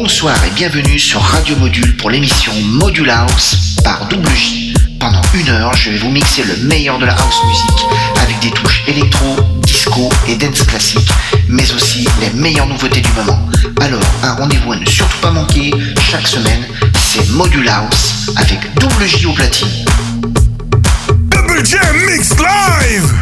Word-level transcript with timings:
Bonsoir 0.00 0.36
et 0.44 0.50
bienvenue 0.50 0.96
sur 0.96 1.20
Radio 1.20 1.56
Module 1.56 1.96
pour 1.96 2.08
l'émission 2.08 2.52
Module 2.62 3.10
House 3.10 3.74
par 3.82 4.06
Double 4.06 4.30
J. 4.32 4.72
Pendant 5.00 5.20
une 5.34 5.48
heure, 5.48 5.74
je 5.74 5.90
vais 5.90 5.98
vous 5.98 6.10
mixer 6.12 6.44
le 6.44 6.56
meilleur 6.68 7.00
de 7.00 7.04
la 7.06 7.14
house 7.14 7.42
music 7.44 7.84
avec 8.22 8.38
des 8.38 8.52
touches 8.52 8.84
électro, 8.86 9.34
disco 9.62 10.08
et 10.28 10.36
dance 10.36 10.62
classique, 10.62 11.10
mais 11.48 11.68
aussi 11.72 12.06
les 12.20 12.30
meilleures 12.30 12.68
nouveautés 12.68 13.00
du 13.00 13.10
moment. 13.10 13.40
Alors, 13.80 14.00
un 14.22 14.34
rendez-vous 14.34 14.70
à 14.70 14.76
ne 14.76 14.86
surtout 14.86 15.18
pas 15.18 15.32
manquer 15.32 15.72
chaque 16.00 16.28
semaine, 16.28 16.64
c'est 16.94 17.28
Module 17.30 17.68
House 17.68 18.30
avec 18.36 18.72
Double 18.74 19.04
J 19.04 19.26
au 19.26 19.32
platine. 19.32 19.84
Double 21.28 21.66
J 21.66 21.74
Mix 22.06 22.36
Live! 22.38 23.12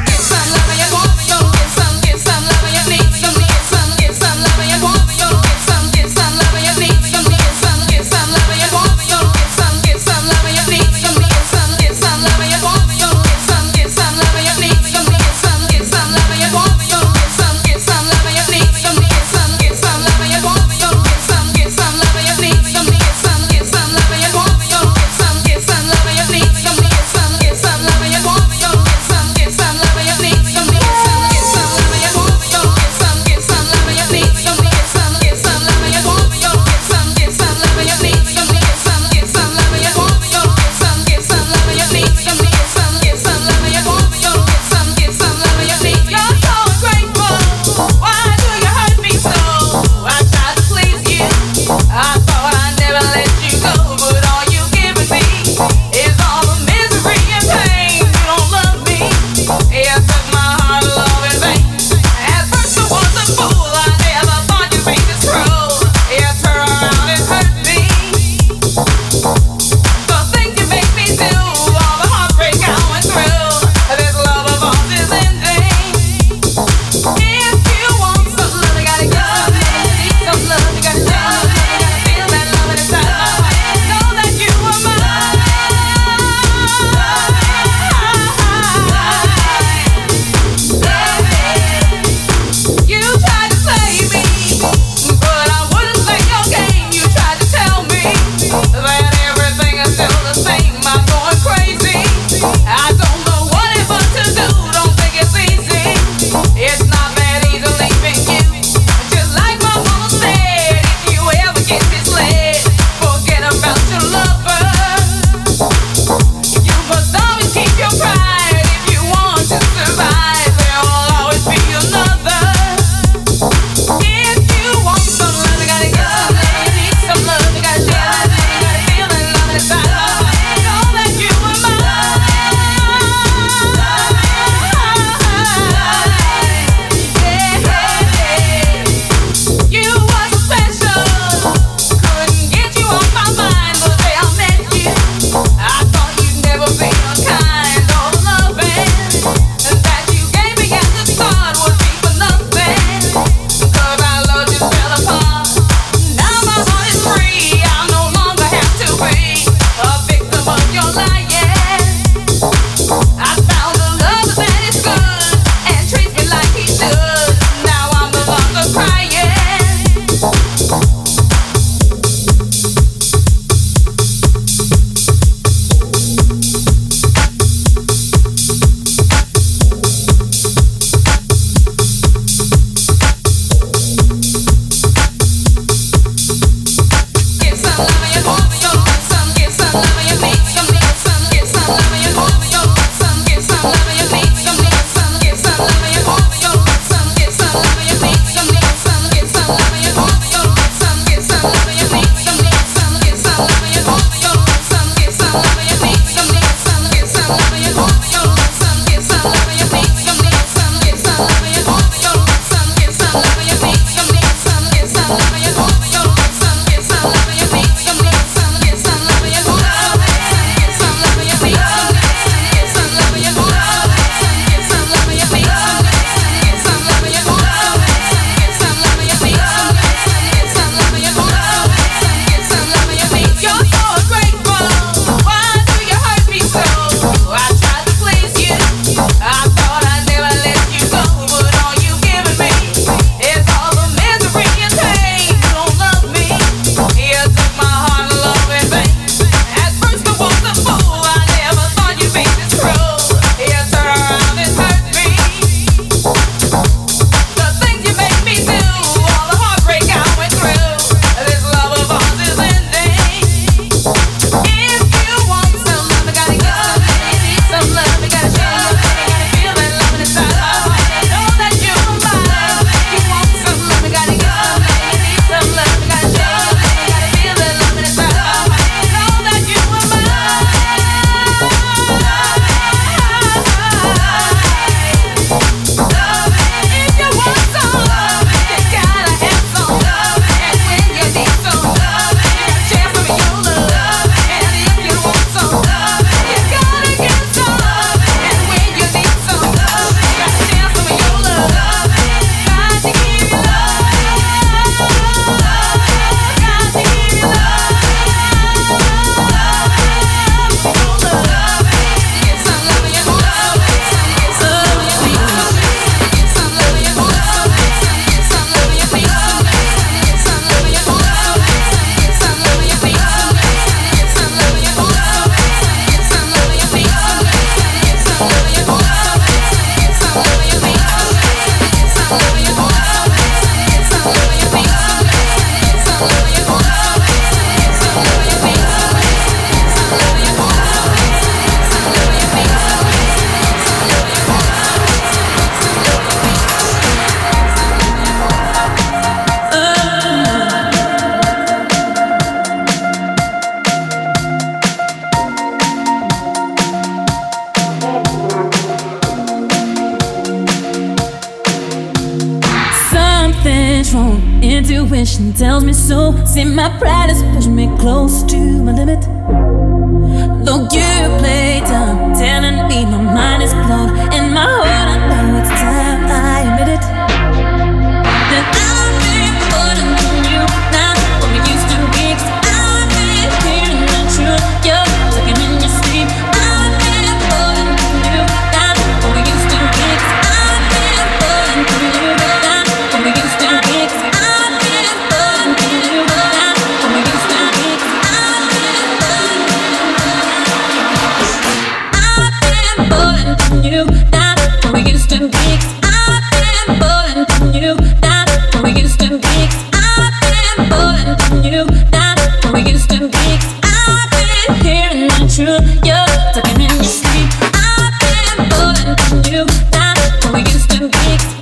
and 420.82 420.92
big. 420.92 421.35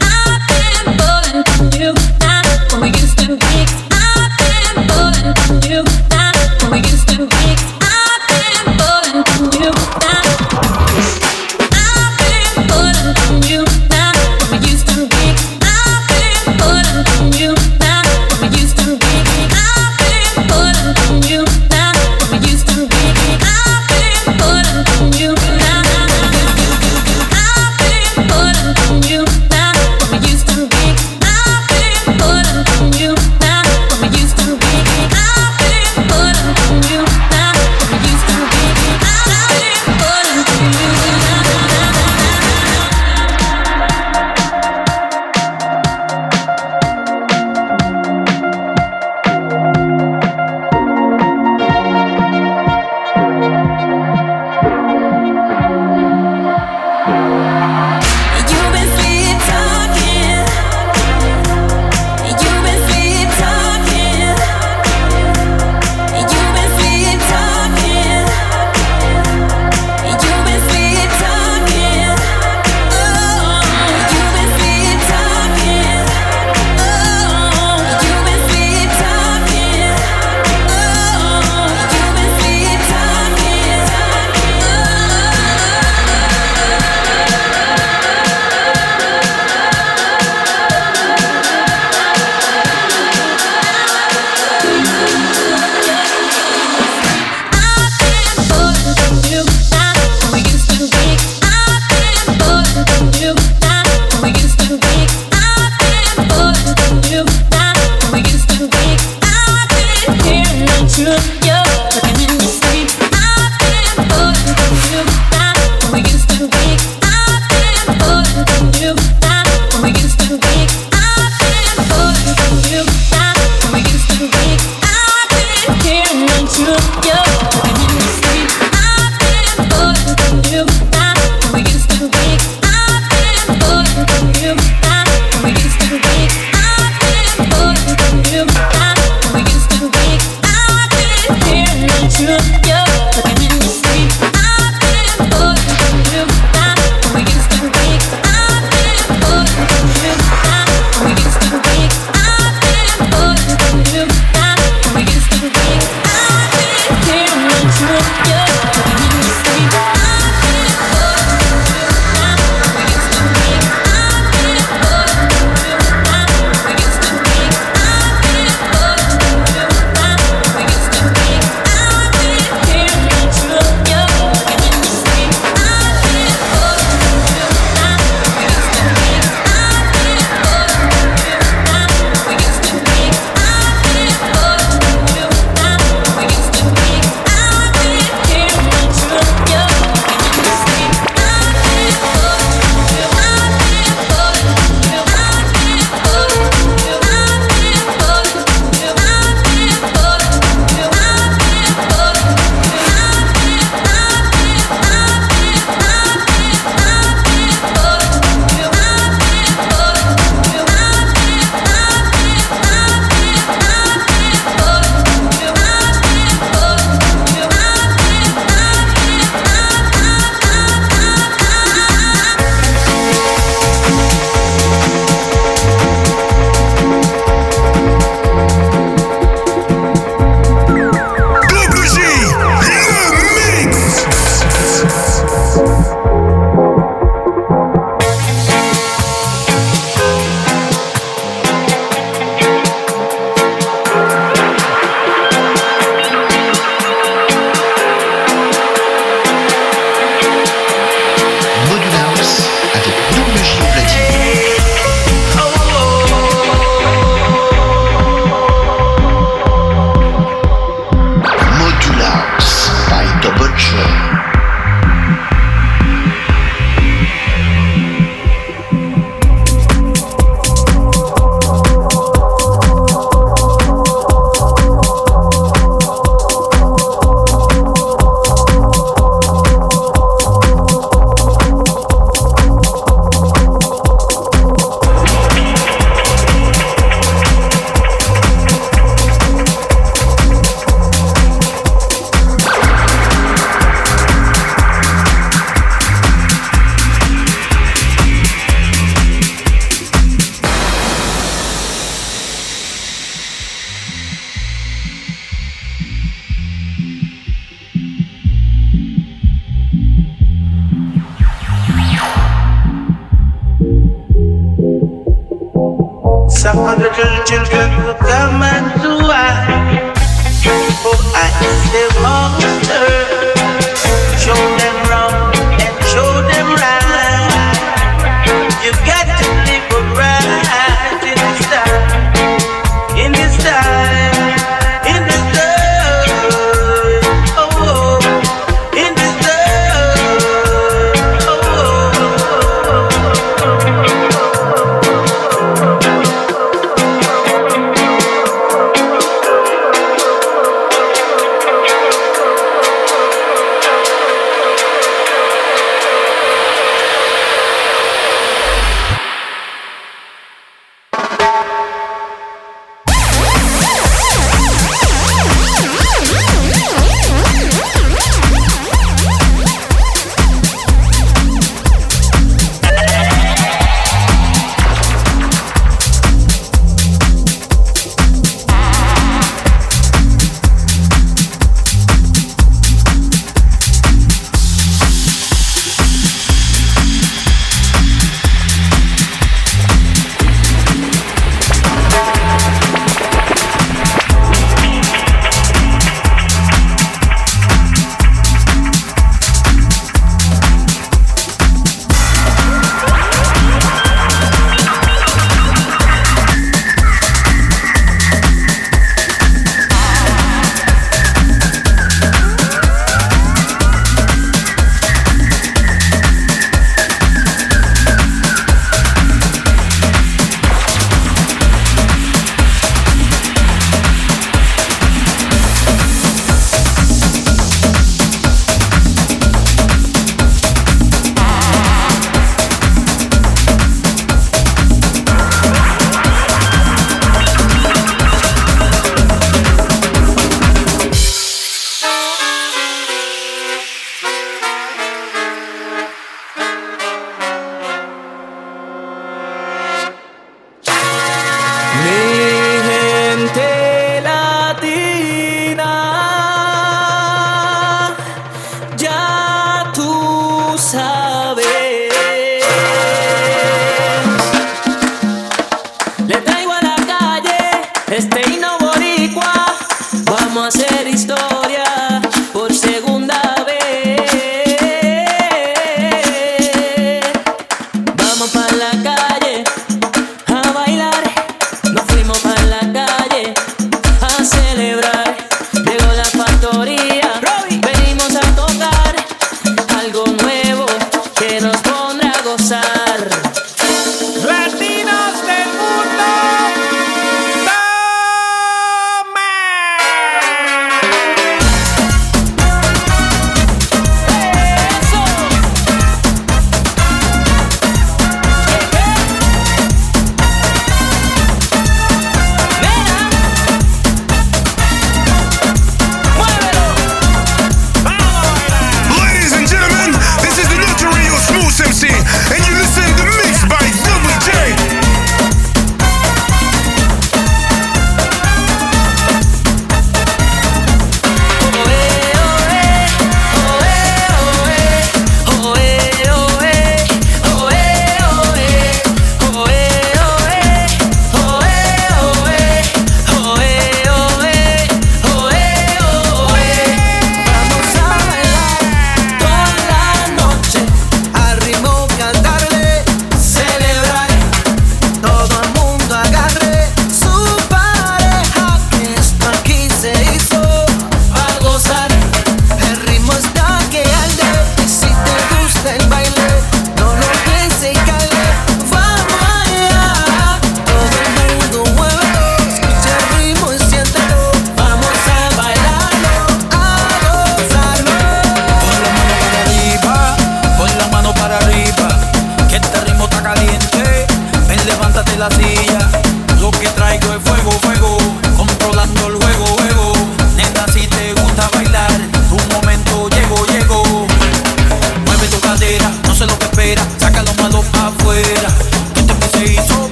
looking 112.03 112.31
in 112.31 112.44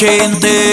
la 0.00 0.67